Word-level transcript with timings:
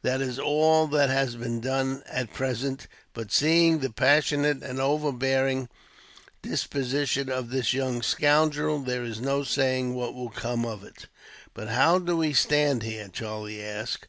"That 0.00 0.22
is 0.22 0.38
all 0.38 0.86
that 0.86 1.10
has 1.10 1.36
been 1.36 1.60
done, 1.60 2.02
at 2.06 2.32
present; 2.32 2.86
but, 3.12 3.30
seeing 3.30 3.80
the 3.80 3.90
passionate 3.90 4.62
and 4.62 4.80
overbearing 4.80 5.68
disposition 6.40 7.28
of 7.30 7.50
this 7.50 7.74
young 7.74 8.00
scoundrel, 8.00 8.78
there 8.78 9.04
is 9.04 9.20
no 9.20 9.42
saying 9.44 9.92
what 9.94 10.14
will 10.14 10.30
come 10.30 10.64
of 10.64 10.84
it." 10.84 11.04
"But 11.52 11.68
how 11.68 11.98
do 11.98 12.16
we 12.16 12.32
stand 12.32 12.82
here?" 12.82 13.08
Charlie 13.08 13.62
asked. 13.62 14.06